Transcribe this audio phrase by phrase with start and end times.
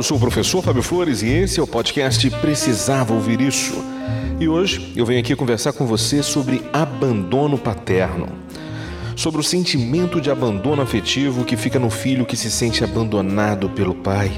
[0.00, 3.84] Eu sou o professor Fábio Flores e esse é o podcast Precisava Ouvir Isso.
[4.40, 8.26] E hoje eu venho aqui conversar com você sobre abandono paterno.
[9.14, 13.94] Sobre o sentimento de abandono afetivo que fica no filho que se sente abandonado pelo
[13.94, 14.32] pai.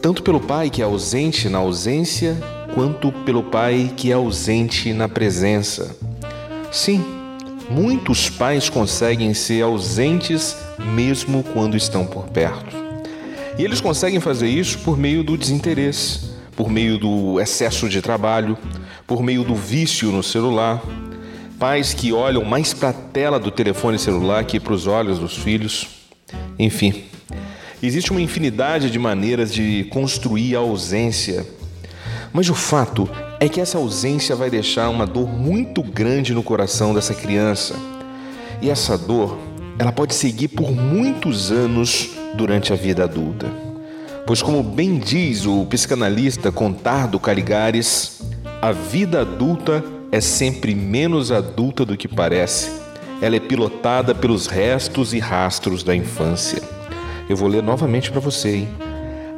[0.00, 2.38] Tanto pelo pai que é ausente na ausência,
[2.72, 5.96] quanto pelo pai que é ausente na presença.
[6.70, 7.04] Sim,
[7.68, 10.56] muitos pais conseguem ser ausentes
[10.94, 12.79] mesmo quando estão por perto.
[13.60, 18.56] E eles conseguem fazer isso por meio do desinteresse, por meio do excesso de trabalho,
[19.06, 20.82] por meio do vício no celular.
[21.58, 25.36] Pais que olham mais para a tela do telefone celular que para os olhos dos
[25.36, 25.88] filhos.
[26.58, 27.04] Enfim,
[27.82, 31.46] existe uma infinidade de maneiras de construir a ausência.
[32.32, 36.94] Mas o fato é que essa ausência vai deixar uma dor muito grande no coração
[36.94, 37.76] dessa criança.
[38.62, 39.36] E essa dor,
[39.78, 43.46] ela pode seguir por muitos anos durante a vida adulta.
[44.26, 48.20] Pois, como bem diz o psicanalista Contardo Caligares,
[48.62, 52.70] a vida adulta é sempre menos adulta do que parece.
[53.22, 56.62] Ela é pilotada pelos restos e rastros da infância.
[57.28, 58.68] Eu vou ler novamente para você, hein?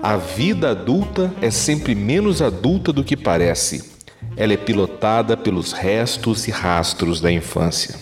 [0.03, 3.93] A vida adulta é sempre menos adulta do que parece.
[4.37, 7.95] Ela é pilotada pelos restos e rastros da infância.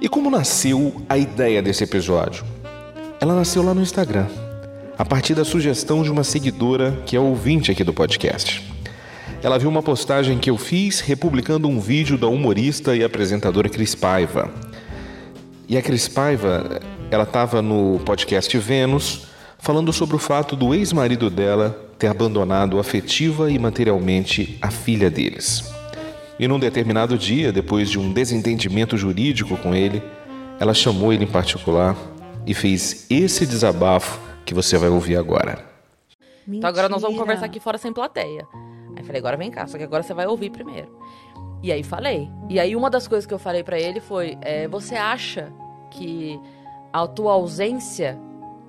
[0.00, 2.53] E como nasceu a ideia desse episódio?
[3.24, 4.26] Ela nasceu lá no Instagram,
[4.98, 8.62] a partir da sugestão de uma seguidora que é ouvinte aqui do podcast.
[9.42, 13.94] Ela viu uma postagem que eu fiz republicando um vídeo da humorista e apresentadora Cris
[13.94, 14.50] Paiva.
[15.66, 16.78] E a Cris Paiva,
[17.10, 19.22] ela estava no podcast Vênus,
[19.58, 25.72] falando sobre o fato do ex-marido dela ter abandonado afetiva e materialmente a filha deles.
[26.38, 30.02] E num determinado dia, depois de um desentendimento jurídico com ele,
[30.60, 31.96] ela chamou ele em particular
[32.46, 35.64] e fez esse desabafo que você vai ouvir agora.
[36.46, 36.58] Mentira.
[36.58, 38.46] Então agora nós vamos conversar aqui fora sem plateia.
[38.96, 40.98] Aí falei, agora vem cá, só que agora você vai ouvir primeiro.
[41.62, 42.30] E aí falei.
[42.50, 45.50] E aí uma das coisas que eu falei para ele foi: é, você acha
[45.90, 46.38] que
[46.92, 48.18] a tua ausência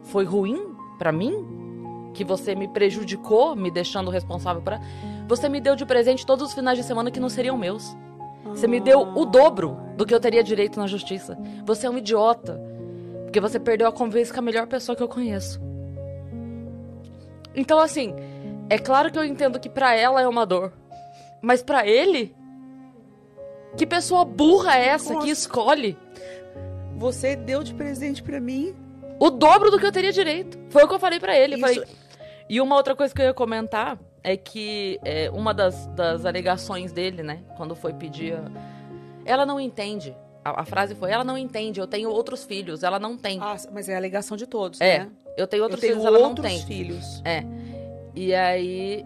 [0.03, 1.45] foi ruim para mim?
[2.13, 4.79] Que você me prejudicou, me deixando responsável para.
[5.27, 7.95] Você me deu de presente todos os finais de semana que não seriam meus.
[8.45, 11.37] Você me deu o dobro do que eu teria direito na justiça.
[11.65, 12.57] Você é um idiota.
[13.35, 15.59] Porque você perdeu a convivência com a melhor pessoa que eu conheço.
[17.53, 18.15] Então, assim,
[18.69, 20.71] é claro que eu entendo que para ela é uma dor.
[21.41, 22.33] Mas para ele?
[23.75, 25.25] Que pessoa burra é essa Nossa.
[25.25, 25.97] que escolhe?
[26.95, 28.73] Você deu de presente para mim
[29.19, 30.57] o dobro do que eu teria direito.
[30.69, 31.55] Foi o que eu falei para ele.
[31.55, 31.61] Isso...
[31.61, 31.83] Falei...
[32.47, 36.93] E uma outra coisa que eu ia comentar é que é, uma das, das alegações
[36.93, 38.37] dele, né, quando foi pedir.
[39.25, 42.99] Ela não entende a, a, frase foi: ela não entende, eu tenho outros filhos, ela
[42.99, 43.39] não tem.
[43.41, 45.09] Ah, mas é a alegação de todos, é, né?
[45.35, 46.61] Eu tenho outros eu tenho filhos, outros ela não tem.
[46.67, 47.21] filhos.
[47.25, 47.43] É.
[48.13, 49.03] E aí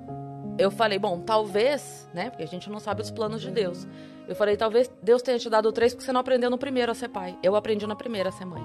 [0.57, 2.29] eu falei: bom, talvez, né?
[2.29, 3.87] Porque a gente não sabe os planos de Deus.
[4.27, 6.95] Eu falei: talvez Deus tenha te dado três porque você não aprendeu no primeiro a
[6.95, 7.37] ser pai.
[7.41, 8.61] Eu aprendi na primeira a ser mãe.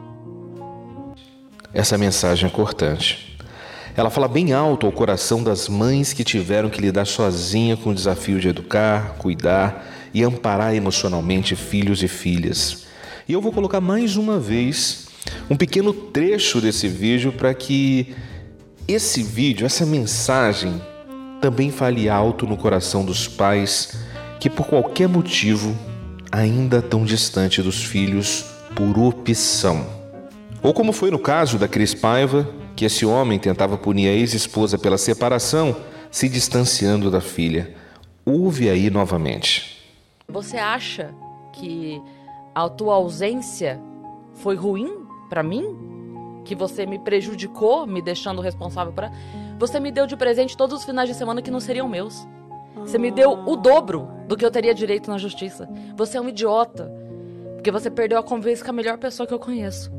[1.73, 3.39] Essa mensagem é cortante.
[3.97, 7.95] Ela fala bem alto ao coração das mães que tiveram que lidar sozinha com o
[7.95, 12.87] desafio de educar, cuidar e amparar emocionalmente filhos e filhas.
[13.29, 15.09] E eu vou colocar mais uma vez
[15.51, 18.15] um pequeno trecho desse vídeo para que
[18.87, 20.81] esse vídeo, essa mensagem,
[21.41, 23.99] também fale alto no coração dos pais
[24.39, 25.77] que, por qualquer motivo,
[26.31, 28.45] ainda estão distante dos filhos
[28.75, 29.87] por opção.
[30.63, 34.79] Ou como foi no caso da Cris Paiva, que esse homem tentava punir a ex-esposa
[34.79, 35.77] pela separação,
[36.11, 37.75] se distanciando da filha.
[38.25, 39.64] Ouve aí novamente.
[40.35, 41.15] Você acha
[41.53, 42.03] que
[42.53, 43.81] a tua ausência
[44.33, 45.65] foi ruim para mim?
[46.45, 49.13] Que você me prejudicou, me deixando responsável para.
[49.61, 52.27] Você me deu de presente todos os finais de semana que não seriam meus.
[52.75, 55.69] Você me deu o dobro do que eu teria direito na justiça.
[55.97, 56.91] Você é um idiota.
[57.55, 59.93] Porque você perdeu a convivência com a melhor pessoa que eu conheço.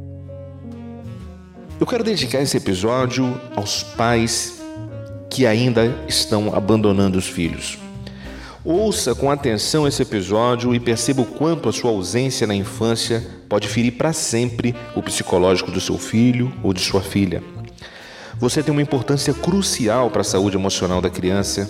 [1.79, 4.61] Eu quero dedicar esse episódio aos pais
[5.29, 7.84] que ainda estão abandonando os filhos.
[8.67, 13.67] Ouça com atenção esse episódio e perceba o quanto a sua ausência na infância pode
[13.67, 17.43] ferir para sempre o psicológico do seu filho ou de sua filha.
[18.39, 21.69] você tem uma importância crucial para a saúde emocional da criança.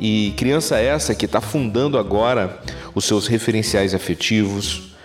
[0.00, 2.60] E criança essa que está fundando agora
[2.92, 4.96] os seus referenciais afetivos,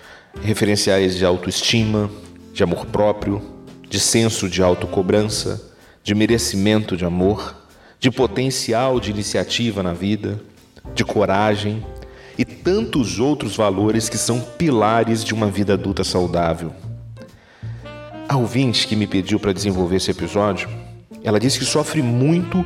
[0.42, 2.10] referenciais de autoestima,
[2.52, 3.44] de amor próprio,
[3.88, 5.72] de senso de autocobrança,
[6.04, 7.56] de merecimento de amor,
[8.00, 10.42] de potencial de iniciativa na vida,
[10.94, 11.84] de coragem
[12.38, 16.74] e tantos outros valores que são pilares de uma vida adulta saudável.
[18.28, 20.68] A ouvinte que me pediu para desenvolver esse episódio,
[21.24, 22.66] ela disse que sofre muito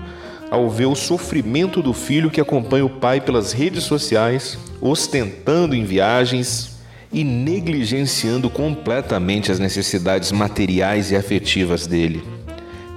[0.50, 5.84] ao ver o sofrimento do filho que acompanha o pai pelas redes sociais, ostentando em
[5.84, 6.80] viagens
[7.12, 12.24] e negligenciando completamente as necessidades materiais e afetivas dele.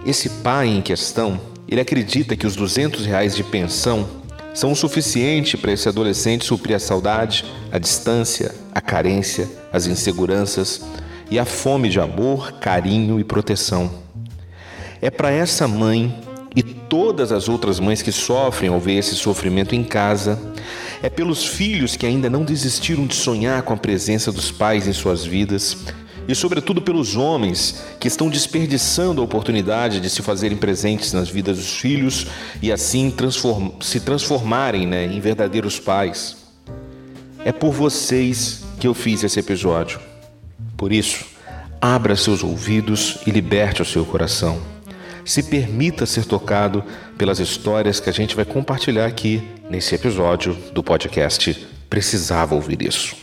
[0.06, 4.21] Esse pai em questão, ele acredita que os 200 reais de pensão
[4.54, 10.82] são o suficiente para esse adolescente suprir a saudade, a distância, a carência, as inseguranças
[11.30, 13.90] e a fome de amor, carinho e proteção.
[15.00, 16.14] É para essa mãe
[16.54, 20.38] e todas as outras mães que sofrem ao ver esse sofrimento em casa,
[21.02, 24.92] é pelos filhos que ainda não desistiram de sonhar com a presença dos pais em
[24.92, 25.78] suas vidas,
[26.28, 31.58] e sobretudo pelos homens que estão desperdiçando a oportunidade de se fazerem presentes nas vidas
[31.58, 32.26] dos filhos
[32.60, 36.36] e assim transform se transformarem né, em verdadeiros pais.
[37.44, 40.00] É por vocês que eu fiz esse episódio.
[40.76, 41.24] Por isso,
[41.80, 44.60] abra seus ouvidos e liberte o seu coração.
[45.24, 46.84] Se permita ser tocado
[47.16, 53.21] pelas histórias que a gente vai compartilhar aqui nesse episódio do podcast Precisava Ouvir Isso.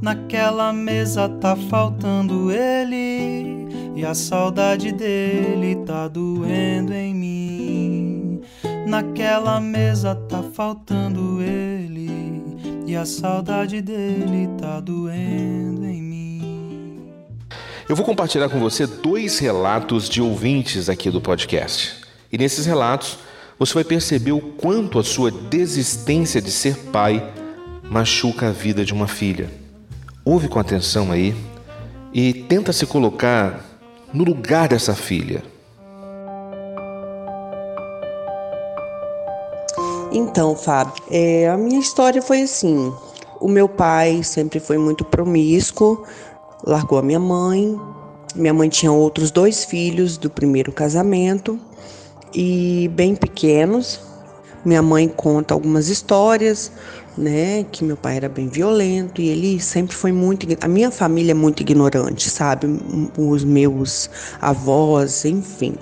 [0.00, 3.66] Naquela mesa tá faltando ele
[3.96, 8.40] e a saudade dele tá doendo em mim.
[8.86, 12.44] Naquela mesa tá faltando ele
[12.86, 17.12] e a saudade dele tá doendo em mim.
[17.88, 21.96] Eu vou compartilhar com você dois relatos de ouvintes aqui do podcast.
[22.30, 23.18] E nesses relatos,
[23.58, 27.32] você vai perceber o quanto a sua desistência de ser pai
[27.82, 29.65] machuca a vida de uma filha.
[30.28, 31.36] Ouve com atenção aí
[32.12, 33.64] e tenta se colocar
[34.12, 35.40] no lugar dessa filha.
[40.10, 42.92] Então, Fábio, é, a minha história foi assim.
[43.40, 46.04] O meu pai sempre foi muito promíscuo,
[46.64, 47.78] largou a minha mãe.
[48.34, 51.56] Minha mãe tinha outros dois filhos do primeiro casamento
[52.34, 54.00] e bem pequenos.
[54.66, 56.72] Minha mãe conta algumas histórias,
[57.16, 61.30] né, que meu pai era bem violento e ele sempre foi muito, a minha família
[61.30, 62.66] é muito ignorante, sabe?
[63.16, 64.10] Os meus
[64.40, 65.76] avós, enfim.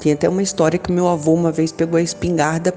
[0.00, 2.72] Tem até uma história que meu avô uma vez pegou a espingarda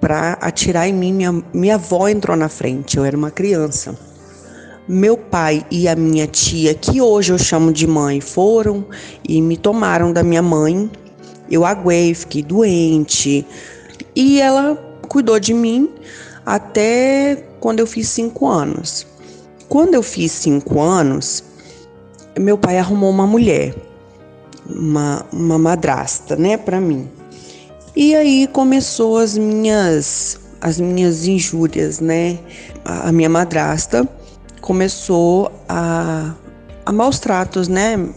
[0.00, 3.96] para atirar em mim, minha, minha avó entrou na frente, eu era uma criança.
[4.88, 8.84] Meu pai e a minha tia, que hoje eu chamo de mãe, foram
[9.22, 10.90] e me tomaram da minha mãe.
[11.48, 13.46] Eu aguei, fiquei doente.
[14.14, 14.76] E ela
[15.08, 15.90] cuidou de mim
[16.44, 19.06] até quando eu fiz cinco anos.
[19.68, 21.44] Quando eu fiz cinco anos,
[22.38, 23.74] meu pai arrumou uma mulher,
[24.66, 27.08] uma, uma madrasta, né, para mim.
[27.94, 32.38] E aí começou as minhas as minhas injúrias, né?
[32.84, 34.08] A minha madrasta
[34.60, 36.34] começou a,
[36.84, 38.08] a maus tratos, né?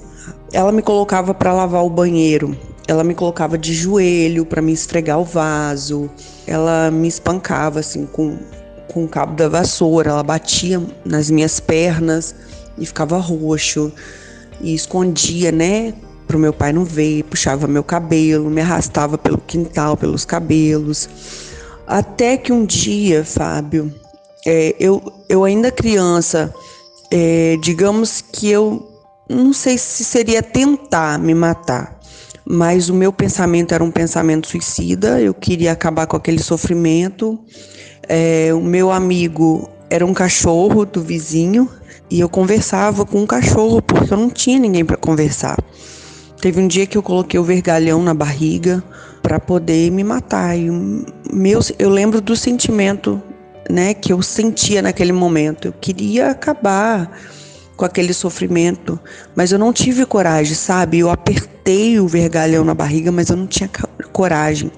[0.51, 2.57] Ela me colocava para lavar o banheiro,
[2.91, 6.09] ela me colocava de joelho para me esfregar o vaso,
[6.45, 8.37] ela me espancava assim com,
[8.89, 12.35] com o cabo da vassoura, ela batia nas minhas pernas
[12.77, 13.93] e ficava roxo
[14.59, 15.93] e escondia, né?
[16.27, 21.07] Para o meu pai não ver, puxava meu cabelo, me arrastava pelo quintal, pelos cabelos.
[21.87, 23.93] Até que um dia, Fábio,
[24.45, 26.53] é, eu, eu ainda criança,
[27.09, 28.85] é, digamos que eu
[29.29, 32.00] não sei se seria tentar me matar,
[32.53, 37.39] mas o meu pensamento era um pensamento suicida, eu queria acabar com aquele sofrimento.
[38.09, 41.69] É, o meu amigo era um cachorro do vizinho
[42.09, 45.57] e eu conversava com um cachorro porque eu não tinha ninguém para conversar.
[46.41, 48.83] Teve um dia que eu coloquei o vergalhão na barriga
[49.23, 50.53] para poder me matar.
[50.57, 50.69] E
[51.31, 53.23] meu, eu lembro do sentimento
[53.69, 55.69] né, que eu sentia naquele momento.
[55.69, 57.17] Eu queria acabar
[57.77, 58.99] com aquele sofrimento,
[59.37, 60.99] mas eu não tive coragem, sabe?
[60.99, 61.50] Eu apertei
[61.99, 63.69] o vergalhão na barriga, mas eu não tinha
[64.11, 64.71] coragem.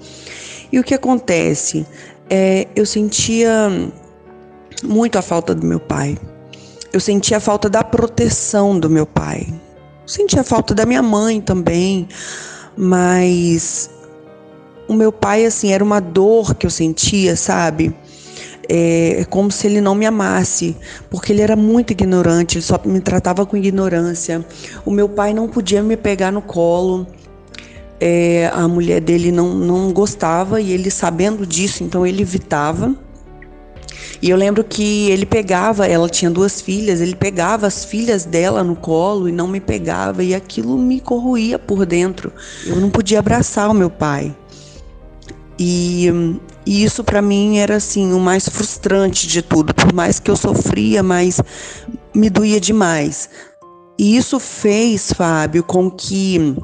[0.72, 1.86] E o que acontece?
[2.30, 3.70] É, eu sentia
[4.84, 6.18] muito a falta do meu pai.
[6.92, 9.48] Eu sentia a falta da proteção do meu pai.
[10.06, 12.08] Sentia a falta da minha mãe também,
[12.78, 13.90] mas
[14.88, 17.96] o meu pai, assim, era uma dor que eu sentia, sabe?
[18.70, 20.76] É, é como se ele não me amasse,
[21.10, 24.46] porque ele era muito ignorante, ele só me tratava com ignorância.
[24.86, 27.06] O meu pai não podia me pegar no colo.
[28.06, 32.94] é, a mulher dele não, não gostava e ele sabendo disso, então ele evitava.
[34.22, 38.62] E eu lembro que ele pegava, ela tinha duas filhas, ele pegava as filhas dela
[38.62, 42.32] no colo e não me pegava, e aquilo me corroía por dentro.
[42.66, 44.36] Eu não podia abraçar o meu pai.
[45.58, 49.74] E, e isso para mim era assim o mais frustrante de tudo.
[49.74, 51.42] Por mais que eu sofria, mas
[52.14, 53.30] me doía demais.
[53.98, 56.56] E isso fez, Fábio, com que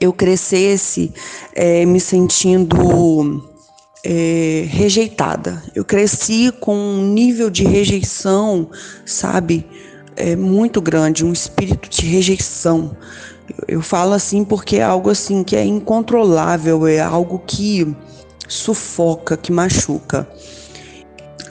[0.00, 1.12] eu crescesse
[1.54, 3.42] é, me sentindo
[4.04, 5.62] é, rejeitada.
[5.74, 8.70] Eu cresci com um nível de rejeição,
[9.04, 9.66] sabe,
[10.16, 12.96] é, muito grande, um espírito de rejeição.
[13.48, 17.94] Eu, eu falo assim porque é algo assim que é incontrolável, é algo que
[18.52, 20.28] sufoca, que machuca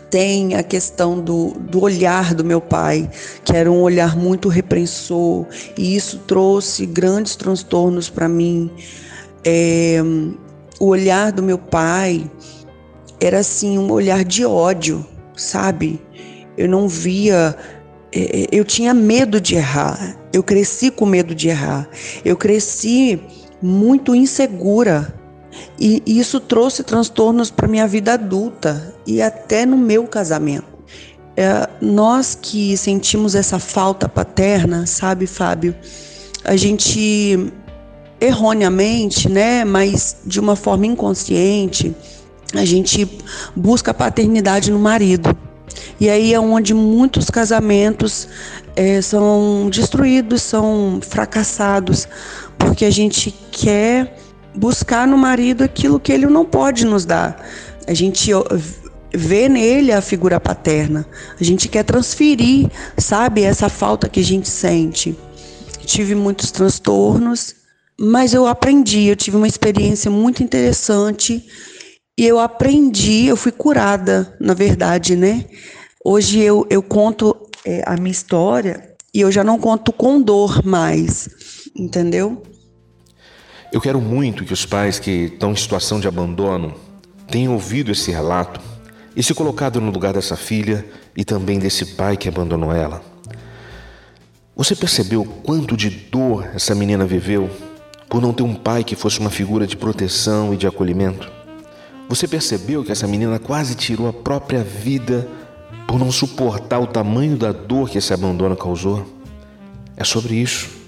[0.10, 3.10] tem a questão do, do olhar do meu pai,
[3.44, 5.46] que era um olhar muito repreensor,
[5.78, 8.72] e isso trouxe grandes transtornos para mim.
[9.46, 10.00] É,
[10.80, 12.30] o olhar do meu pai
[13.22, 16.02] era assim um olhar de ódio, sabe?
[16.58, 17.56] Eu não via,
[18.12, 20.18] é, é, eu tinha medo de errar.
[20.34, 21.88] Eu cresci com medo de errar.
[22.24, 23.22] Eu cresci
[23.62, 25.19] muito insegura.
[25.80, 30.68] E isso trouxe transtornos para minha vida adulta e até no meu casamento.
[31.38, 35.74] É, nós que sentimos essa falta paterna, sabe, Fábio?
[36.44, 37.52] A gente
[38.20, 41.96] erroneamente, né, mas de uma forma inconsciente,
[42.54, 43.08] a gente
[43.56, 45.36] busca paternidade no marido.
[46.00, 48.28] E aí é onde muitos casamentos
[48.76, 52.08] é, são destruídos, são fracassados,
[52.58, 54.18] porque a gente quer
[54.60, 57.44] buscar no marido aquilo que ele não pode nos dar.
[57.88, 58.30] A gente
[59.14, 61.08] vê nele a figura paterna.
[61.40, 65.18] A gente quer transferir, sabe, essa falta que a gente sente.
[65.86, 67.56] Tive muitos transtornos
[68.00, 71.46] mas eu aprendi, eu tive uma experiência muito interessante
[72.18, 75.46] e eu aprendi, eu fui curada, na verdade, né?
[76.04, 77.36] Hoje eu, eu conto
[77.66, 81.28] é, a minha história e eu já não conto com dor mais,
[81.76, 82.42] entendeu?
[83.72, 86.74] Eu quero muito que os pais que estão em situação de abandono
[87.28, 88.60] tenham ouvido esse relato
[89.16, 90.84] e se colocado no lugar dessa filha
[91.16, 93.00] e também desse pai que abandonou ela.
[94.56, 97.48] Você percebeu quanto de dor essa menina viveu
[98.10, 101.32] por não ter um pai que fosse uma figura de proteção e de acolhimento?
[102.10, 105.28] Você percebeu que essa menina quase tirou a própria vida
[105.88, 109.06] por não suportar o tamanho da dor que esse abandono causou?
[109.96, 110.79] É sobre isso.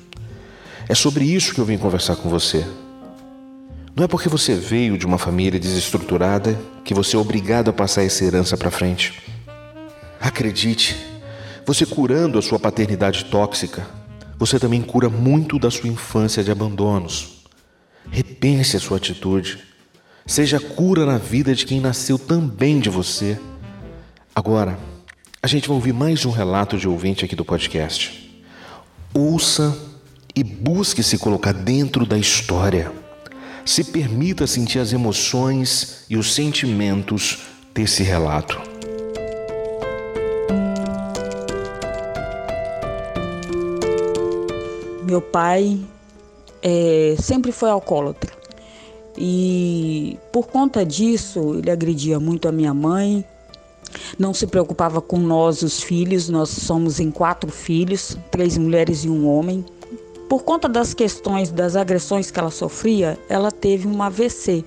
[0.92, 2.68] É sobre isso que eu vim conversar com você.
[3.96, 8.04] Não é porque você veio de uma família desestruturada que você é obrigado a passar
[8.04, 9.24] essa herança para frente.
[10.20, 10.98] Acredite,
[11.66, 13.88] você curando a sua paternidade tóxica,
[14.38, 17.46] você também cura muito da sua infância de abandonos.
[18.10, 19.60] Repense a sua atitude.
[20.26, 23.40] Seja cura na vida de quem nasceu também de você.
[24.36, 24.78] Agora,
[25.42, 28.44] a gente vai ouvir mais um relato de ouvinte aqui do podcast.
[29.14, 29.90] Ouça
[30.36, 32.92] e busque se colocar dentro da história.
[33.66, 37.40] Se permita sentir as emoções e os sentimentos
[37.74, 38.60] desse relato.
[45.04, 45.80] Meu pai
[46.62, 48.32] é, sempre foi alcoólatra.
[49.18, 53.26] E por conta disso, ele agredia muito a minha mãe,
[54.18, 56.30] não se preocupava com nós, os filhos.
[56.30, 59.66] Nós somos em quatro filhos, três mulheres e um homem.
[60.32, 64.64] Por conta das questões, das agressões que ela sofria, ela teve um AVC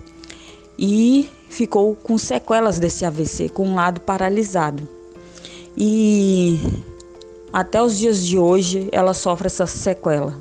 [0.79, 4.87] e ficou com sequelas desse AVC, com um lado paralisado.
[5.75, 6.61] E
[7.51, 10.39] até os dias de hoje ela sofre essa sequela.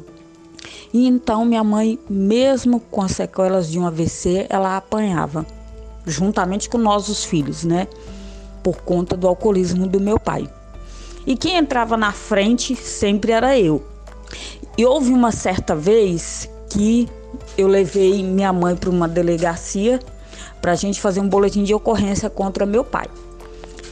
[0.94, 5.46] E então minha mãe, mesmo com as sequelas de um AVC, ela apanhava,
[6.06, 7.88] juntamente com nós os filhos, né?
[8.62, 10.50] Por conta do alcoolismo do meu pai.
[11.26, 13.94] E quem entrava na frente sempre era eu.
[14.78, 17.08] E houve uma certa vez que
[17.58, 20.00] eu levei minha mãe para uma delegacia
[20.62, 23.08] para a gente fazer um boletim de ocorrência contra meu pai.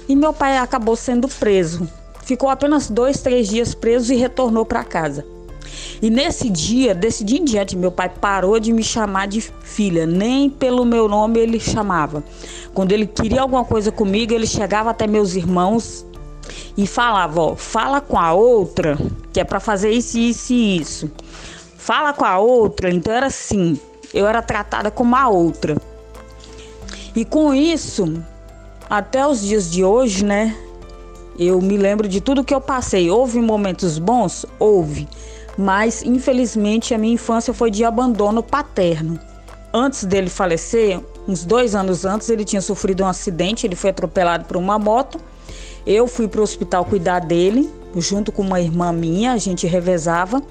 [0.08, 1.88] E meu pai acabou sendo preso
[2.32, 5.26] ficou apenas dois, três dias preso e retornou para casa.
[6.02, 10.06] E nesse dia, desse dia em diante, meu pai parou de me chamar de filha,
[10.06, 12.24] nem pelo meu nome ele chamava.
[12.74, 16.06] Quando ele queria alguma coisa comigo, ele chegava até meus irmãos
[16.78, 18.98] e falava: Ó, fala com a outra,
[19.32, 21.12] que é para fazer isso, isso e isso.
[21.78, 23.80] Fala com a outra, então era assim,
[24.14, 25.76] eu era tratada como a outra.
[27.16, 28.24] E com isso,
[28.90, 30.56] até os dias de hoje, né,
[31.38, 33.10] eu me lembro de tudo que eu passei.
[33.10, 34.46] Houve momentos bons?
[34.60, 35.08] Houve.
[35.58, 39.20] mas infelizmente a minha infância foi de abandono paterno.
[39.74, 44.46] Antes dele falecer, uns dois anos antes, ele tinha sofrido um acidente, ele foi atropelado
[44.46, 45.20] por uma moto.
[45.86, 50.42] Eu fui para o hospital cuidar dele, junto com uma irmã minha, a gente revezava.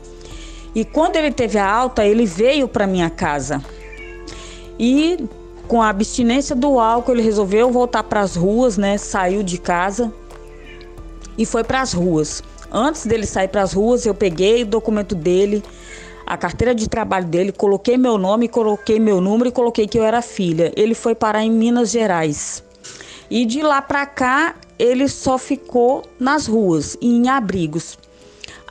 [0.74, 3.62] E quando ele teve a alta, ele veio para minha casa.
[4.78, 5.18] E
[5.68, 8.98] com a abstinência do álcool, ele resolveu voltar para as ruas, né?
[8.98, 10.12] Saiu de casa
[11.38, 12.42] e foi para as ruas.
[12.72, 15.62] Antes dele sair para as ruas, eu peguei o documento dele,
[16.26, 20.04] a carteira de trabalho dele, coloquei meu nome, coloquei meu número e coloquei que eu
[20.04, 20.72] era filha.
[20.76, 22.62] Ele foi parar em Minas Gerais.
[23.28, 27.98] E de lá para cá, ele só ficou nas ruas e em abrigos.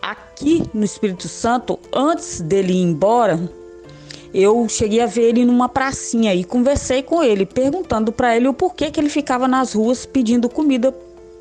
[0.01, 3.39] Aqui no Espírito Santo, antes dele ir embora,
[4.33, 8.53] eu cheguei a ver ele numa pracinha e conversei com ele, perguntando para ele o
[8.55, 10.91] porquê que ele ficava nas ruas pedindo comida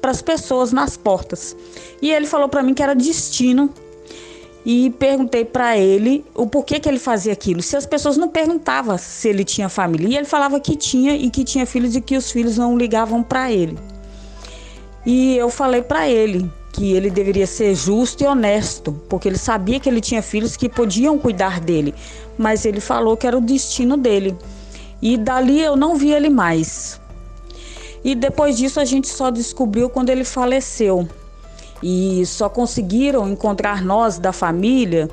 [0.03, 1.57] para as pessoas nas portas.
[2.03, 3.71] E ele falou para mim que era destino.
[4.67, 7.63] E perguntei para ele o porquê que ele fazia aquilo.
[7.63, 11.31] Se as pessoas não perguntavam se ele tinha família, e ele falava que tinha e
[11.31, 13.79] que tinha filhos e que os filhos não ligavam para ele.
[15.05, 19.81] E eu falei para ele que ele deveria ser justo e honesto, porque ele sabia
[19.81, 21.95] que ele tinha filhos que podiam cuidar dele,
[22.37, 24.37] mas ele falou que era o destino dele.
[25.01, 27.01] E dali eu não vi ele mais.
[28.05, 31.09] E depois disso a gente só descobriu quando ele faleceu.
[31.83, 35.09] E só conseguiram encontrar nós da família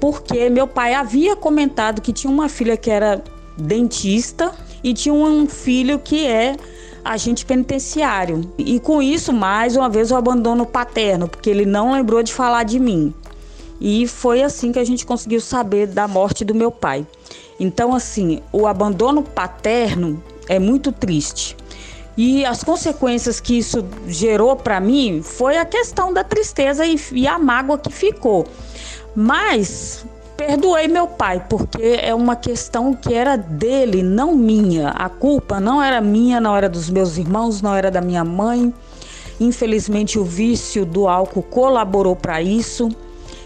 [0.00, 3.22] porque meu pai havia comentado que tinha uma filha que era
[3.56, 4.52] dentista
[4.82, 6.56] e tinha um filho que é
[7.04, 8.50] agente penitenciário.
[8.56, 12.62] E com isso, mais uma vez, o abandono paterno, porque ele não lembrou de falar
[12.62, 13.12] de mim.
[13.80, 17.06] E foi assim que a gente conseguiu saber da morte do meu pai.
[17.60, 21.56] Então, assim, o abandono paterno é muito triste.
[22.16, 27.26] E as consequências que isso gerou para mim foi a questão da tristeza e, e,
[27.26, 28.46] a mágoa que ficou.
[29.16, 30.06] Mas
[30.36, 34.88] perdoei meu pai, porque é uma questão que era dele, não minha.
[34.88, 38.72] A culpa não era minha, não era dos meus irmãos, não era da minha mãe.
[39.40, 42.88] Infelizmente, o vício do álcool colaborou para isso.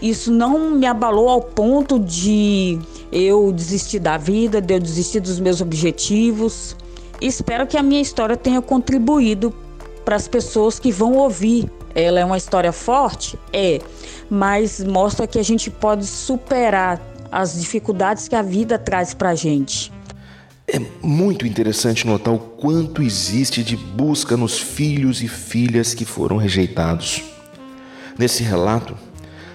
[0.01, 2.79] Isso não me abalou ao ponto de
[3.11, 6.75] eu desistir da vida, de eu desistir dos meus objetivos.
[7.21, 9.53] Espero que a minha história tenha contribuído
[10.05, 11.69] para as pessoas que vão ouvir.
[11.93, 13.37] Ela é uma história forte?
[13.51, 13.81] É,
[14.29, 19.35] mas mostra que a gente pode superar as dificuldades que a vida traz para a
[19.35, 19.91] gente.
[20.67, 26.37] É muito interessante notar o quanto existe de busca nos filhos e filhas que foram
[26.37, 27.23] rejeitados.
[28.17, 28.95] Nesse relato,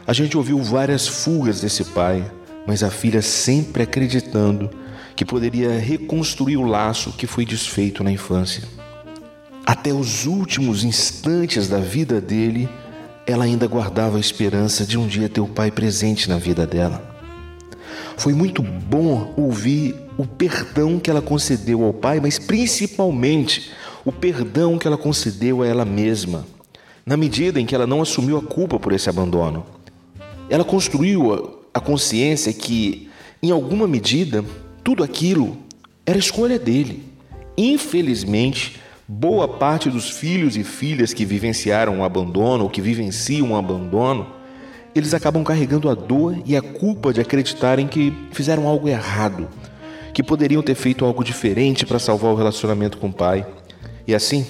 [0.07, 2.29] a gente ouviu várias fugas desse pai,
[2.67, 4.71] mas a filha sempre acreditando
[5.15, 8.65] que poderia reconstruir o laço que foi desfeito na infância.
[9.65, 12.69] Até os últimos instantes da vida dele,
[13.27, 17.15] ela ainda guardava a esperança de um dia ter o pai presente na vida dela.
[18.17, 23.73] Foi muito bom ouvir o perdão que ela concedeu ao pai, mas principalmente
[24.05, 26.47] o perdão que ela concedeu a ela mesma,
[27.05, 29.65] na medida em que ela não assumiu a culpa por esse abandono.
[30.49, 33.09] Ela construiu a consciência que,
[33.43, 34.45] em alguma medida,
[34.83, 35.57] tudo aquilo
[36.07, 37.03] era escolha dele.
[37.57, 43.57] Infelizmente, boa parte dos filhos e filhas que vivenciaram um abandono ou que vivenciam um
[43.57, 44.27] abandono,
[44.95, 49.49] eles acabam carregando a dor e a culpa de acreditarem que fizeram algo errado,
[50.15, 53.47] que poderiam ter feito algo diferente para salvar o relacionamento com o pai.
[54.07, 54.47] E assim,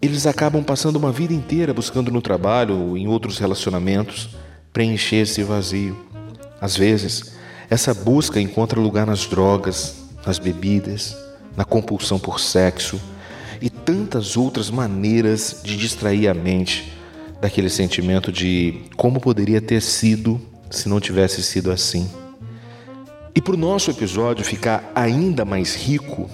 [0.00, 4.30] eles acabam passando uma vida inteira buscando no trabalho ou em outros relacionamentos
[4.72, 5.96] preencher esse vazio.
[6.60, 7.34] Às vezes,
[7.70, 11.16] essa busca encontra lugar nas drogas, nas bebidas,
[11.56, 12.98] na compulsão por sexo
[13.60, 16.92] e tantas outras maneiras de distrair a mente
[17.40, 20.40] daquele sentimento de como poderia ter sido
[20.70, 22.08] se não tivesse sido assim.
[23.34, 26.28] E para o nosso episódio ficar ainda mais rico,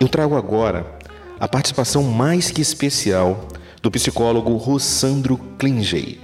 [0.00, 0.98] eu trago agora
[1.38, 3.48] a participação mais que especial
[3.80, 6.20] do psicólogo Rossandro Klingey.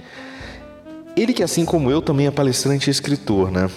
[1.15, 3.69] Ele que, assim como eu, também é palestrante e escritor, né?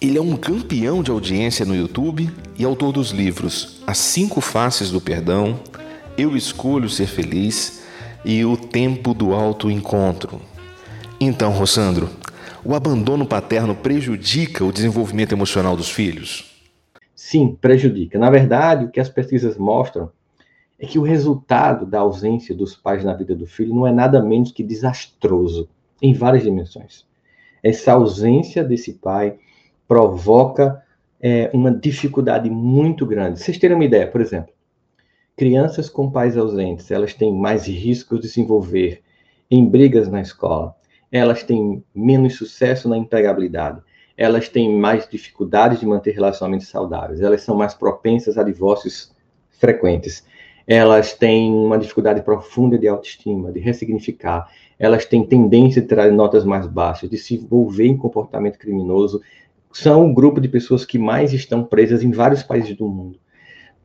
[0.00, 4.90] Ele é um campeão de audiência no YouTube e autor dos livros As Cinco Faces
[4.90, 5.58] do Perdão,
[6.20, 7.82] Eu Escolho Ser Feliz
[8.26, 10.38] e O Tempo do Alto Encontro.
[11.18, 12.10] Então, Rossandro,
[12.62, 16.60] o abandono paterno prejudica o desenvolvimento emocional dos filhos?
[17.14, 18.18] Sim, prejudica.
[18.18, 20.10] Na verdade, o que as pesquisas mostram
[20.78, 24.22] é que o resultado da ausência dos pais na vida do filho não é nada
[24.22, 25.70] menos que desastroso
[26.02, 27.06] em várias dimensões.
[27.62, 29.38] Essa ausência desse pai
[29.88, 30.82] provoca
[31.18, 33.40] é, uma dificuldade muito grande.
[33.40, 34.52] Vocês terem uma ideia, por exemplo,
[35.40, 39.00] crianças com pais ausentes, elas têm mais risco de se envolver
[39.50, 40.76] em brigas na escola,
[41.10, 43.80] elas têm menos sucesso na empregabilidade,
[44.18, 49.16] elas têm mais dificuldades de manter relacionamentos saudáveis, elas são mais propensas a divórcios
[49.58, 50.26] frequentes,
[50.66, 54.46] elas têm uma dificuldade profunda de autoestima, de ressignificar,
[54.78, 59.22] elas têm tendência a tirar notas mais baixas, de se envolver em comportamento criminoso,
[59.72, 63.18] são o grupo de pessoas que mais estão presas em vários países do mundo.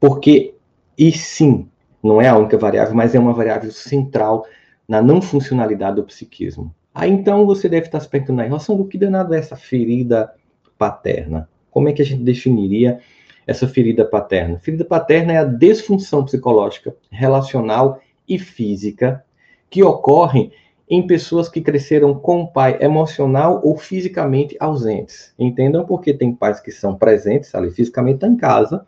[0.01, 0.54] Porque,
[0.97, 1.67] e sim,
[2.01, 4.45] não é a única variável, mas é uma variável central
[4.87, 6.73] na não funcionalidade do psiquismo.
[6.93, 10.33] Aí então você deve estar se perguntando aí, relação do que danado é essa ferida
[10.77, 11.49] paterna?
[11.69, 12.99] Como é que a gente definiria
[13.45, 14.59] essa ferida paterna?
[14.59, 19.25] Ferida paterna é a desfunção psicológica, relacional e física
[19.69, 20.51] que ocorrem
[20.89, 25.33] em pessoas que cresceram com o pai emocional ou fisicamente ausentes.
[25.37, 28.85] Entendam porque tem pais que são presentes ali fisicamente estão em casa,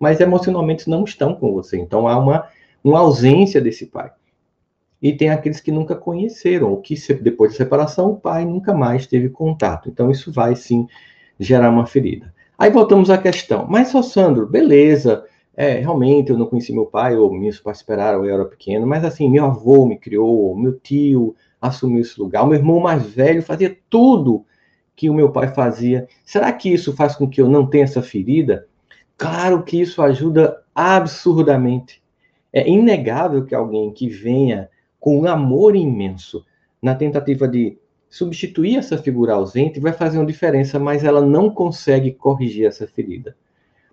[0.00, 1.78] mas emocionalmente não estão com você.
[1.78, 2.48] Então há uma,
[2.82, 4.10] uma ausência desse pai.
[5.02, 9.06] E tem aqueles que nunca conheceram, ou que depois da separação o pai nunca mais
[9.06, 9.90] teve contato.
[9.90, 10.86] Então isso vai sim
[11.38, 12.34] gerar uma ferida.
[12.58, 13.66] Aí voltamos à questão.
[13.68, 18.24] Mas só Sandro, beleza, é, realmente eu não conheci meu pai, ou meus pais esperaram,
[18.24, 22.56] eu era pequeno, mas assim, meu avô me criou, meu tio assumiu esse lugar, meu
[22.56, 24.44] irmão mais velho fazia tudo
[24.96, 26.06] que o meu pai fazia.
[26.24, 28.66] Será que isso faz com que eu não tenha essa ferida?
[29.20, 32.02] Claro que isso ajuda absurdamente.
[32.50, 36.42] É inegável que alguém que venha com um amor imenso,
[36.80, 37.78] na tentativa de
[38.08, 43.36] substituir essa figura ausente, vai fazer uma diferença, mas ela não consegue corrigir essa ferida.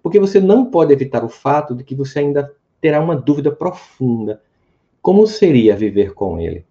[0.02, 4.42] Porque você não pode evitar o fato de que você ainda terá uma dúvida profunda.
[5.02, 6.66] Como seria viver com ele?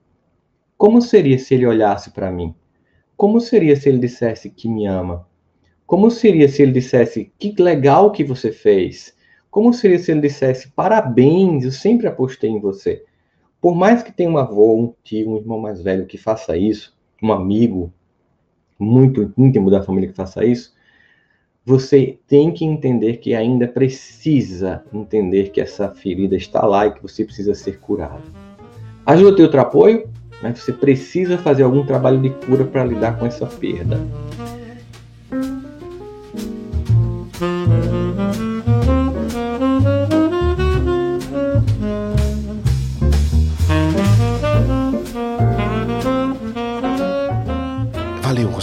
[0.78, 2.54] Como seria se ele olhasse para mim?
[3.18, 5.26] Como seria se ele dissesse que me ama?
[5.86, 9.14] Como seria se ele dissesse que legal que você fez?
[9.48, 13.04] Como seria se ele dissesse parabéns, eu sempre apostei em você?
[13.60, 16.92] Por mais que tenha um avô, um tio, um irmão mais velho que faça isso,
[17.22, 17.92] um amigo
[18.76, 20.74] muito íntimo da família que faça isso,
[21.64, 27.02] você tem que entender que ainda precisa entender que essa ferida está lá e que
[27.02, 28.22] você precisa ser curado.
[29.06, 30.08] Ajuda o teu outro apoio,
[30.42, 33.98] mas você precisa fazer algum trabalho de cura para lidar com essa perda.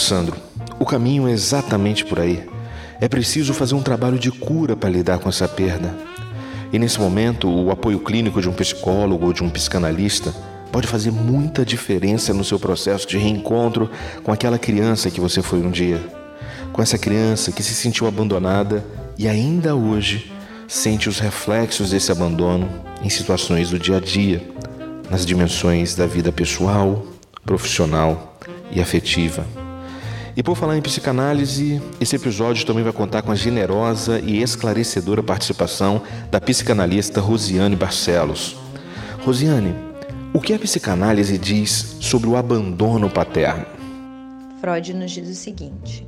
[0.04, 0.36] Sandro.
[0.80, 2.44] O caminho é exatamente por aí.
[3.00, 5.96] É preciso fazer um trabalho de cura para lidar com essa perda.
[6.74, 10.34] E nesse momento, o apoio clínico de um psicólogo ou de um psicanalista
[10.72, 13.90] pode fazer muita diferença no seu processo de reencontro
[14.24, 16.02] com aquela criança que você foi um dia.
[16.74, 18.84] Com essa criança que se sentiu abandonada
[19.18, 20.32] e ainda hoje
[20.68, 22.68] sente os reflexos desse abandono
[23.02, 24.42] em situações do dia a dia,
[25.10, 27.06] nas dimensões da vida pessoal,
[27.46, 28.38] profissional
[28.72, 29.63] e afetiva.
[30.36, 35.22] E por falar em psicanálise, esse episódio também vai contar com a generosa e esclarecedora
[35.22, 38.56] participação da psicanalista Rosiane Barcelos.
[39.24, 39.76] Rosiane,
[40.34, 43.64] o que a psicanálise diz sobre o abandono paterno?
[44.60, 46.08] Freud nos diz o seguinte: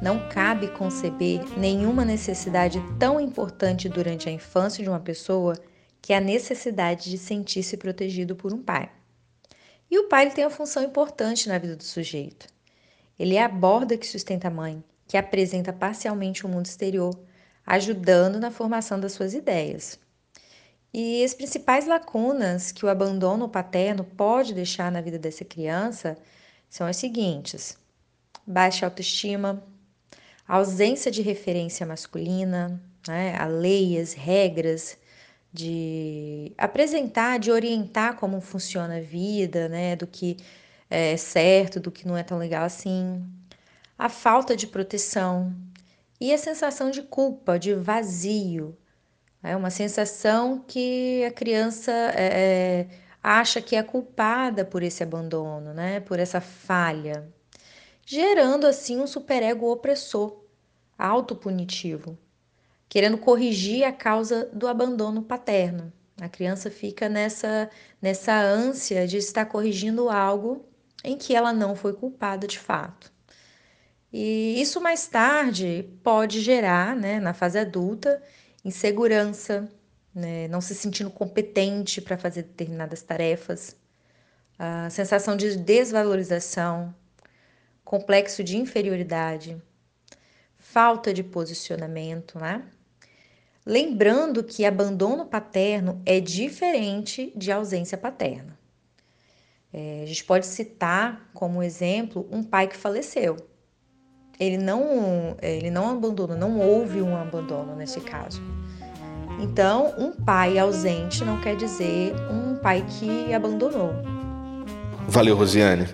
[0.00, 5.58] não cabe conceber nenhuma necessidade tão importante durante a infância de uma pessoa
[6.00, 8.88] que a necessidade de sentir-se protegido por um pai.
[9.90, 12.46] E o pai tem uma função importante na vida do sujeito.
[13.20, 17.14] Ele é a borda que sustenta a mãe, que apresenta parcialmente o mundo exterior,
[17.66, 20.00] ajudando na formação das suas ideias.
[20.90, 26.16] E as principais lacunas que o abandono paterno pode deixar na vida dessa criança
[26.70, 27.76] são as seguintes:
[28.46, 29.62] baixa autoestima,
[30.48, 34.96] ausência de referência masculina, né, a leis, regras
[35.52, 40.38] de apresentar, de orientar como funciona a vida, né, do que
[40.90, 43.24] é certo, do que não é tão legal assim,
[43.96, 45.54] a falta de proteção
[46.20, 48.76] e a sensação de culpa, de vazio.
[49.42, 52.88] É uma sensação que a criança é, é,
[53.22, 56.00] acha que é culpada por esse abandono, né?
[56.00, 57.26] por essa falha,
[58.04, 60.44] gerando assim um superego opressor,
[60.98, 62.18] autopunitivo,
[62.88, 65.92] querendo corrigir a causa do abandono paterno.
[66.20, 67.70] A criança fica nessa,
[68.02, 70.69] nessa ânsia de estar corrigindo algo
[71.04, 73.12] em que ela não foi culpada de fato.
[74.12, 78.22] E isso mais tarde pode gerar, né, na fase adulta,
[78.64, 79.68] insegurança,
[80.14, 83.76] né, não se sentindo competente para fazer determinadas tarefas,
[84.58, 86.94] a sensação de desvalorização,
[87.84, 89.60] complexo de inferioridade,
[90.58, 92.62] falta de posicionamento, né?
[93.64, 98.59] Lembrando que abandono paterno é diferente de ausência paterna.
[99.72, 103.36] É, a gente pode citar como exemplo um pai que faleceu.
[104.38, 108.42] Ele não, ele não abandonou, não houve um abandono nesse caso.
[109.38, 113.92] Então, um pai ausente não quer dizer um pai que abandonou.
[115.06, 115.86] Valeu, Rosiane.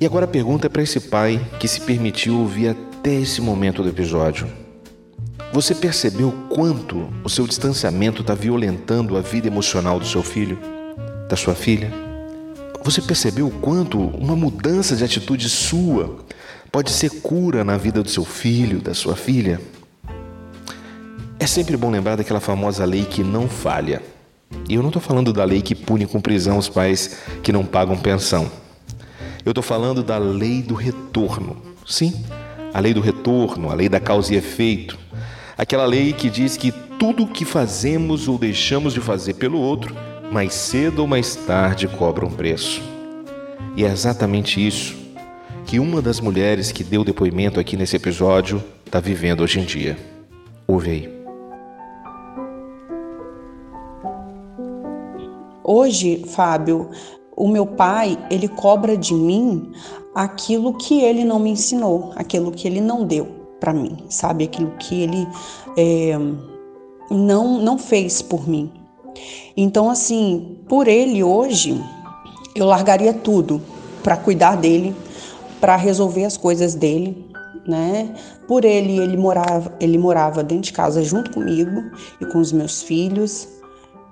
[0.00, 3.82] E agora a pergunta é para esse pai que se permitiu ouvir até esse momento
[3.82, 4.46] do episódio.
[5.52, 10.58] Você percebeu quanto o seu distanciamento está violentando a vida emocional do seu filho,
[11.28, 12.05] da sua filha?
[12.86, 16.18] Você percebeu quanto uma mudança de atitude sua
[16.70, 19.60] pode ser cura na vida do seu filho, da sua filha?
[21.36, 24.00] É sempre bom lembrar daquela famosa lei que não falha.
[24.68, 27.66] E eu não estou falando da lei que pune com prisão os pais que não
[27.66, 28.48] pagam pensão.
[29.44, 31.56] Eu estou falando da lei do retorno.
[31.84, 32.24] Sim,
[32.72, 34.96] a lei do retorno, a lei da causa e efeito.
[35.58, 39.92] Aquela lei que diz que tudo o que fazemos ou deixamos de fazer pelo outro,
[40.32, 42.82] mais cedo ou mais tarde cobra um preço.
[43.76, 44.96] E é exatamente isso
[45.66, 49.96] que uma das mulheres que deu depoimento aqui nesse episódio está vivendo hoje em dia.
[50.66, 51.16] Ouve aí.
[55.62, 56.90] Hoje, Fábio,
[57.36, 59.72] o meu pai, ele cobra de mim
[60.14, 63.26] aquilo que ele não me ensinou, aquilo que ele não deu
[63.58, 64.44] para mim, sabe?
[64.44, 65.26] Aquilo que ele
[65.76, 66.16] é,
[67.10, 68.72] não, não fez por mim.
[69.56, 71.82] Então, assim, por ele hoje,
[72.54, 73.60] eu largaria tudo
[74.02, 74.94] para cuidar dele,
[75.60, 77.26] para resolver as coisas dele,
[77.66, 78.14] né?
[78.46, 81.82] Por ele, ele morava, ele morava dentro de casa junto comigo
[82.20, 83.48] e com os meus filhos.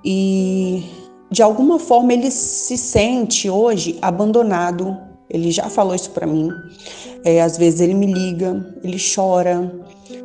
[0.05, 0.85] E
[1.31, 4.97] de alguma forma ele se sente hoje abandonado.
[5.31, 6.51] Ele já falou isso para mim.
[7.25, 9.73] É, às vezes ele me liga, ele chora,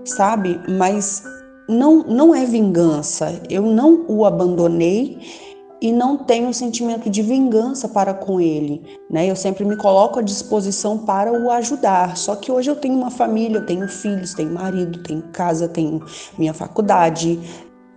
[0.03, 0.59] sabe?
[0.67, 1.23] Mas
[1.69, 3.41] não, não é vingança.
[3.49, 5.19] Eu não o abandonei
[5.79, 9.29] e não tenho sentimento de vingança para com ele, né?
[9.29, 12.17] Eu sempre me coloco à disposição para o ajudar.
[12.17, 16.03] Só que hoje eu tenho uma família, eu tenho filhos, tenho marido, tenho casa, tenho
[16.37, 17.39] minha faculdade,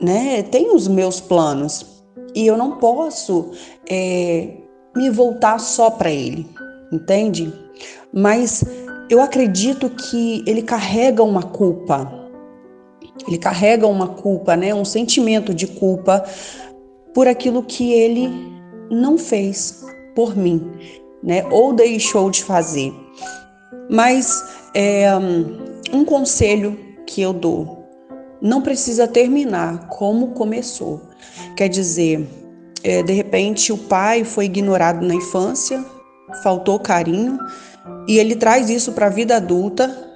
[0.01, 0.43] né?
[0.43, 2.05] Tenho os meus planos
[2.35, 3.51] e eu não posso
[3.91, 4.59] é,
[4.95, 6.47] me voltar só para ele,
[6.93, 7.53] entende?
[8.13, 8.63] Mas
[9.11, 12.22] eu acredito que ele carrega uma culpa,
[13.27, 14.75] ele carrega uma culpa, né?
[14.75, 16.25] Um sentimento de culpa
[17.15, 18.31] por aquilo que ele
[18.91, 20.71] não fez por mim,
[21.23, 21.47] né?
[21.51, 22.93] Ou deixou de fazer.
[23.89, 24.43] Mas
[24.75, 25.09] é,
[25.93, 27.87] um conselho que eu dou:
[28.41, 31.01] não precisa terminar como começou.
[31.57, 32.27] Quer dizer,
[32.83, 35.85] é, de repente o pai foi ignorado na infância,
[36.43, 37.39] faltou carinho,
[38.09, 40.12] e ele traz isso para a vida adulta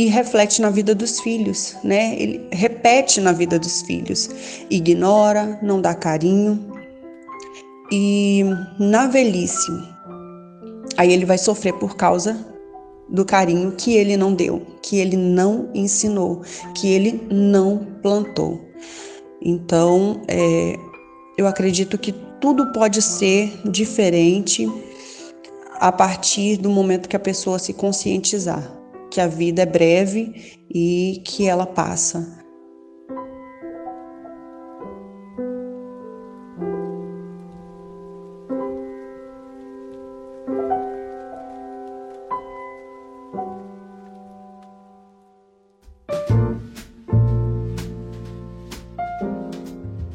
[0.00, 2.18] e reflete na vida dos filhos, né?
[2.18, 4.30] Ele repete na vida dos filhos,
[4.70, 6.72] ignora, não dá carinho.
[7.92, 8.42] E
[8.78, 9.70] na velhice,
[10.96, 12.34] aí ele vai sofrer por causa
[13.10, 16.40] do carinho que ele não deu, que ele não ensinou,
[16.74, 18.58] que ele não plantou.
[19.42, 20.76] Então, é,
[21.36, 24.66] eu acredito que tudo pode ser diferente
[25.78, 28.79] a partir do momento que a pessoa se conscientizar
[29.10, 32.38] que a vida é breve e que ela passa.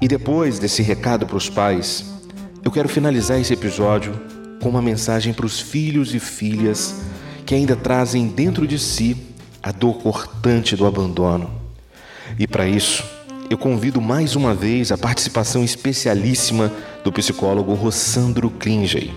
[0.01, 2.05] E depois desse recado para os pais,
[2.63, 4.13] eu quero finalizar esse episódio
[4.61, 7.04] com uma mensagem para os filhos e filhas
[7.45, 9.15] que ainda trazem dentro de si
[9.61, 11.49] a dor cortante do abandono.
[12.39, 13.03] E para isso,
[13.49, 16.71] eu convido mais uma vez a participação especialíssima
[17.03, 19.13] do psicólogo Rossandro Klingey.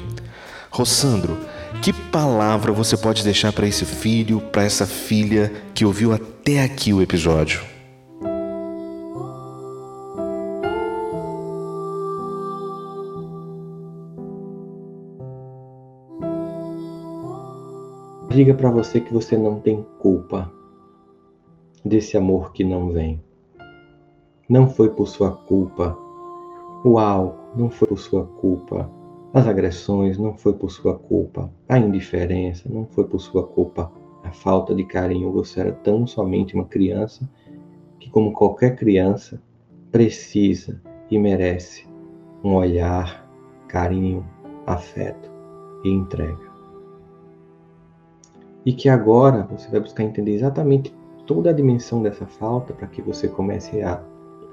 [0.70, 1.38] Rossandro,
[1.80, 6.92] que palavra você pode deixar para esse filho, para essa filha que ouviu até aqui
[6.92, 7.77] o episódio?
[18.38, 20.48] Diga para você que você não tem culpa
[21.84, 23.20] desse amor que não vem.
[24.48, 25.98] Não foi por sua culpa
[26.84, 28.88] o álcool, não foi por sua culpa
[29.34, 33.90] as agressões, não foi por sua culpa a indiferença, não foi por sua culpa
[34.22, 35.32] a falta de carinho.
[35.32, 37.28] Você era tão somente uma criança
[37.98, 39.42] que, como qualquer criança,
[39.90, 41.88] precisa e merece
[42.44, 43.28] um olhar,
[43.66, 44.24] carinho,
[44.64, 45.28] afeto
[45.82, 46.47] e entrega
[48.68, 53.00] e que agora você vai buscar entender exatamente toda a dimensão dessa falta para que
[53.00, 53.98] você comece a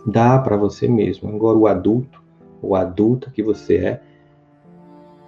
[0.05, 1.27] dar para você mesmo.
[1.27, 2.23] Agora, o adulto,
[2.61, 4.01] ou adulta que você é,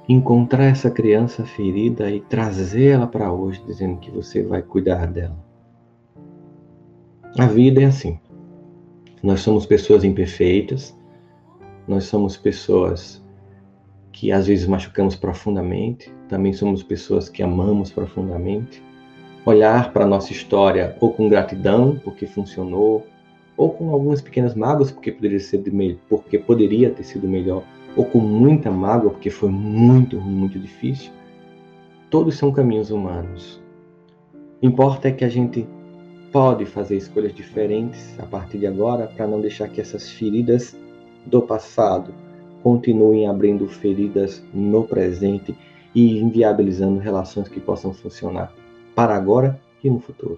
[0.07, 5.35] encontrar essa criança ferida e trazê-la para hoje, dizendo que você vai cuidar dela.
[7.37, 8.17] A vida é assim.
[9.21, 10.97] Nós somos pessoas imperfeitas,
[11.85, 13.21] nós somos pessoas
[14.17, 18.81] que às vezes machucamos profundamente, também somos pessoas que amamos profundamente.
[19.45, 23.05] Olhar para a nossa história ou com gratidão, porque funcionou,
[23.55, 27.63] ou com algumas pequenas mágoas, porque poderia, ser de porque poderia ter sido melhor,
[27.95, 31.11] ou com muita mágoa, porque foi muito ruim, muito difícil.
[32.09, 33.61] Todos são caminhos humanos.
[34.63, 35.67] Importa é que a gente
[36.31, 40.75] pode fazer escolhas diferentes a partir de agora para não deixar que essas feridas
[41.27, 42.11] do passado
[42.67, 45.57] continuem abrindo feridas no presente
[45.95, 48.51] e inviabilizando relações que possam funcionar
[48.93, 50.37] para agora e no futuro.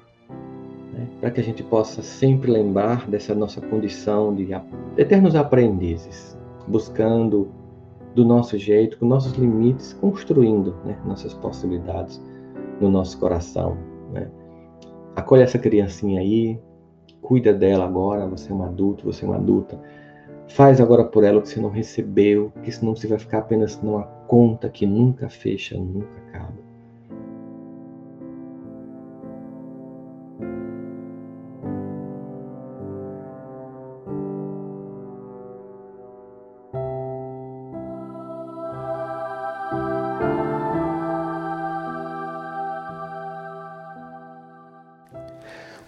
[0.93, 1.07] Né?
[1.19, 4.47] Para que a gente possa sempre lembrar dessa nossa condição de
[4.95, 6.37] eternos aprendizes,
[6.67, 7.49] buscando
[8.13, 12.21] do nosso jeito, com nossos limites, construindo né, nossas possibilidades
[12.79, 13.75] no nosso coração.
[14.13, 14.29] Né?
[15.15, 16.59] Acolhe essa criancinha aí,
[17.23, 19.81] cuida dela agora, você é um adulto, você é uma adulta.
[20.49, 23.81] Faz agora por ela o que você não recebeu, porque senão você vai ficar apenas
[23.81, 26.69] numa conta que nunca fecha, nunca acaba.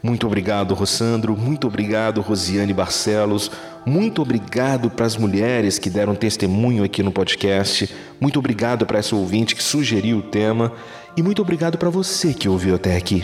[0.04, 1.38] Muito obrigado, Rossandro.
[1.38, 3.52] Muito obrigado, Rosiane Barcelos.
[3.86, 7.90] Muito obrigado para as mulheres que deram testemunho aqui no podcast.
[8.20, 10.72] Muito obrigado para essa ouvinte que sugeriu o tema.
[11.18, 13.24] E muito obrigado para você que ouviu até aqui.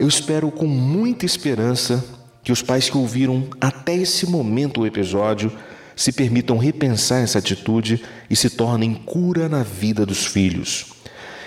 [0.00, 2.04] Eu espero com muita esperança
[2.42, 5.52] que os pais que ouviram até esse momento o episódio
[5.94, 10.86] se permitam repensar essa atitude e se tornem cura na vida dos filhos.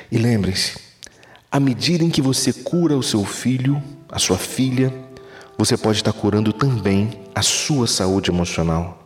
[0.10, 0.78] E lembrem-se,
[1.52, 4.94] à medida em que você cura o seu filho, a sua filha,
[5.58, 9.06] você pode estar curando também a sua saúde emocional.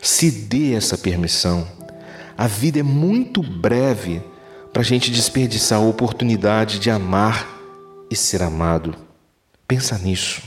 [0.00, 1.66] Se dê essa permissão.
[2.36, 4.22] A vida é muito breve
[4.72, 7.48] para a gente desperdiçar a oportunidade de amar
[8.10, 8.94] e ser amado.
[9.66, 10.42] Pensa nisso.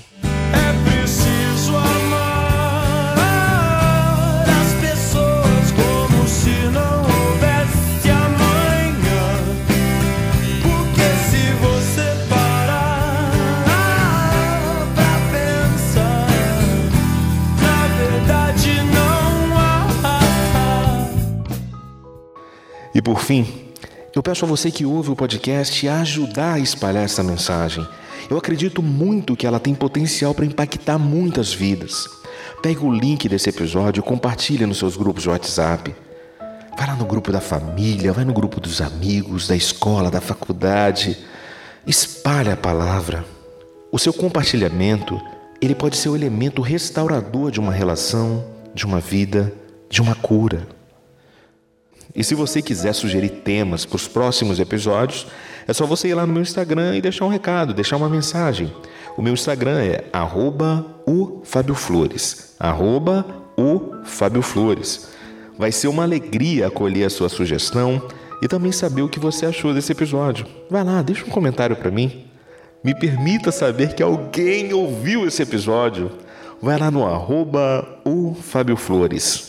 [22.99, 23.47] E por fim,
[24.13, 27.87] eu peço a você que ouve o podcast ajudar a espalhar essa mensagem.
[28.29, 32.09] Eu acredito muito que ela tem potencial para impactar muitas vidas.
[32.61, 35.95] Pega o link desse episódio e compartilha nos seus grupos de WhatsApp.
[36.77, 41.17] Vai lá no grupo da família, vai no grupo dos amigos, da escola, da faculdade.
[41.87, 43.23] Espalhe a palavra.
[43.93, 45.17] O seu compartilhamento,
[45.61, 48.43] ele pode ser o elemento restaurador de uma relação,
[48.75, 49.53] de uma vida,
[49.89, 50.67] de uma cura.
[52.15, 55.27] E se você quiser sugerir temas para os próximos episódios,
[55.67, 58.73] é só você ir lá no meu Instagram e deixar um recado, deixar uma mensagem.
[59.15, 62.55] O meu Instagram é arroba o Fábio Flores.
[65.57, 68.01] Vai ser uma alegria acolher a sua sugestão
[68.41, 70.45] e também saber o que você achou desse episódio.
[70.69, 72.25] Vai lá, deixa um comentário para mim.
[72.83, 76.11] Me permita saber que alguém ouviu esse episódio.
[76.61, 79.48] Vai lá no arroba o Fábio Flores.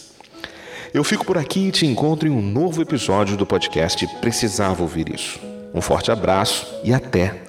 [0.92, 5.14] Eu fico por aqui e te encontro em um novo episódio do podcast Precisava Ouvir
[5.14, 5.38] Isso.
[5.72, 7.42] Um forte abraço e até,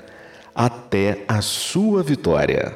[0.54, 2.75] até a sua vitória.